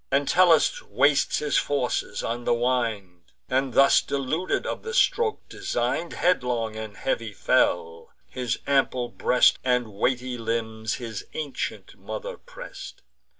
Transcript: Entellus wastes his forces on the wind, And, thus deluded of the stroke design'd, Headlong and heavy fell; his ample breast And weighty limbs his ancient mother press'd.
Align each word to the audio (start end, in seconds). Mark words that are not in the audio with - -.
Entellus 0.11 0.81
wastes 0.81 1.37
his 1.37 1.59
forces 1.59 2.23
on 2.23 2.43
the 2.43 2.55
wind, 2.55 3.33
And, 3.49 3.75
thus 3.75 4.01
deluded 4.01 4.65
of 4.65 4.81
the 4.81 4.95
stroke 4.95 5.47
design'd, 5.47 6.13
Headlong 6.13 6.75
and 6.75 6.97
heavy 6.97 7.33
fell; 7.33 8.09
his 8.25 8.57
ample 8.65 9.09
breast 9.09 9.59
And 9.63 9.93
weighty 9.93 10.39
limbs 10.39 10.95
his 10.95 11.27
ancient 11.35 11.95
mother 11.99 12.35
press'd. 12.37 13.03